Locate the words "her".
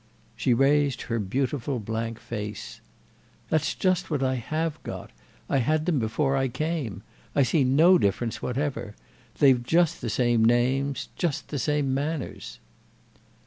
1.03-1.19